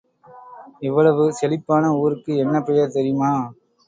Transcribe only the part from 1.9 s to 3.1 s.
ஊருக்கு என்ன பெயர்